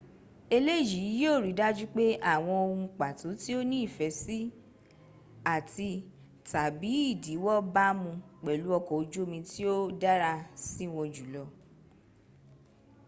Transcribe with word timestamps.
eleyii 0.55 1.07
yio 1.19 1.35
ri 1.43 1.51
daju 1.59 1.85
pe 1.95 2.05
awon 2.33 2.61
ohun 2.65 2.85
pato 2.99 3.29
ti 3.41 3.49
o 3.59 3.61
ni 3.69 3.77
ife 3.87 4.07
si 4.21 4.39
ati/tabi 5.55 6.91
idiwo 7.11 7.53
bamu 7.73 8.11
pelu 8.43 8.67
oko 8.77 8.91
oju 9.01 9.19
omi 9.25 9.39
tio 9.51 9.75
dara 10.03 10.31
siwon 10.67 11.07
jul 11.15 11.35